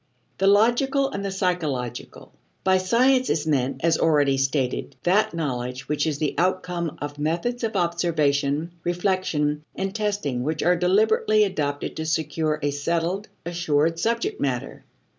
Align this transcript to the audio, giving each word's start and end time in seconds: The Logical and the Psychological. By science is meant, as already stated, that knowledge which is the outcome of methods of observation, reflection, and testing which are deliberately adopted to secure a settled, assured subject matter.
The 0.39 0.47
Logical 0.47 1.11
and 1.11 1.23
the 1.23 1.29
Psychological. 1.29 2.31
By 2.63 2.79
science 2.79 3.29
is 3.29 3.45
meant, 3.45 3.81
as 3.83 3.99
already 3.99 4.35
stated, 4.35 4.95
that 5.03 5.35
knowledge 5.35 5.87
which 5.87 6.07
is 6.07 6.17
the 6.17 6.33
outcome 6.39 6.97
of 6.99 7.19
methods 7.19 7.63
of 7.63 7.75
observation, 7.75 8.71
reflection, 8.83 9.63
and 9.75 9.93
testing 9.93 10.41
which 10.41 10.63
are 10.63 10.75
deliberately 10.75 11.43
adopted 11.43 11.95
to 11.97 12.07
secure 12.07 12.59
a 12.63 12.71
settled, 12.71 13.27
assured 13.45 13.99
subject 13.99 14.41
matter. 14.41 14.85